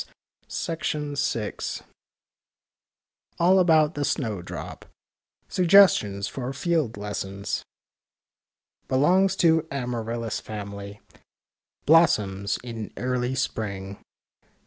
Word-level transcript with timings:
—Barry 0.65 0.79
Cornwall, 0.93 1.85
ALL 3.37 3.59
ABOUT 3.59 3.93
THE 3.93 4.03
SNOWDROP 4.03 4.85
SUGGESTIONS 5.47 6.27
FOR 6.27 6.51
FIELD 6.53 6.97
LESSONS 6.97 7.63
Belongs 8.87 9.35
to 9.35 9.67
amaryllis 9.69 10.39
family. 10.39 10.99
Blossoms 11.85 12.57
in 12.63 12.91
early 12.97 13.35
spring. 13.35 13.99